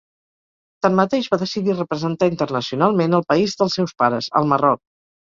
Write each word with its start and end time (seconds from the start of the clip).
Tanmateix, 0.85 1.27
va 1.33 1.37
decidir 1.43 1.75
representar 1.75 2.29
internacionalment 2.31 3.13
el 3.19 3.27
país 3.35 3.55
dels 3.61 3.77
seus 3.81 3.95
pares, 4.03 4.31
el 4.41 4.51
Marroc. 4.55 4.83